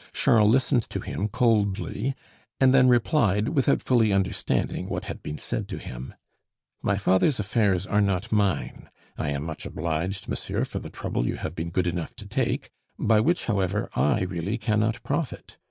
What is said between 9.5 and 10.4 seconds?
obliged,